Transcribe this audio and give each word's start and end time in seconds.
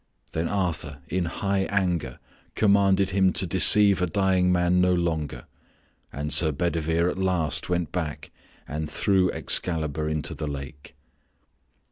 Then 0.31 0.47
Arthur 0.49 0.97
in 1.09 1.25
high 1.25 1.65
anger 1.69 2.17
commanded 2.55 3.11
him 3.11 3.31
to 3.33 3.45
deceive 3.45 4.01
a 4.01 4.07
dying 4.07 4.51
man 4.51 4.81
no 4.81 4.95
longer 4.95 5.45
and 6.11 6.33
Sir 6.33 6.51
Bedivere 6.51 7.11
at 7.11 7.19
last 7.19 7.69
went 7.69 7.91
back 7.91 8.31
and 8.67 8.89
threw 8.89 9.31
Excalibur 9.31 10.09
into 10.09 10.33
the 10.33 10.47
lake. 10.47 10.95